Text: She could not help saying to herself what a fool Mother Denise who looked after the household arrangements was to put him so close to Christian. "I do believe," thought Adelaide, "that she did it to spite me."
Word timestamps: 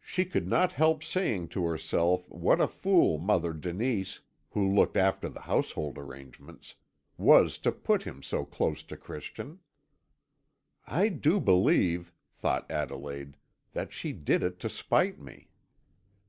She 0.00 0.24
could 0.24 0.48
not 0.48 0.72
help 0.72 1.04
saying 1.04 1.50
to 1.50 1.64
herself 1.64 2.28
what 2.28 2.60
a 2.60 2.66
fool 2.66 3.16
Mother 3.16 3.52
Denise 3.52 4.22
who 4.50 4.68
looked 4.74 4.96
after 4.96 5.28
the 5.28 5.42
household 5.42 5.98
arrangements 5.98 6.74
was 7.16 7.58
to 7.58 7.70
put 7.70 8.02
him 8.02 8.20
so 8.20 8.44
close 8.44 8.82
to 8.82 8.96
Christian. 8.96 9.60
"I 10.84 11.08
do 11.10 11.38
believe," 11.38 12.12
thought 12.32 12.68
Adelaide, 12.68 13.36
"that 13.72 13.92
she 13.92 14.12
did 14.12 14.42
it 14.42 14.58
to 14.58 14.68
spite 14.68 15.20
me." 15.20 15.48